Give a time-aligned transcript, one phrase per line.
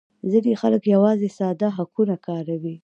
[0.31, 2.75] ځینې خلک یوازې ساده هکونه کاروي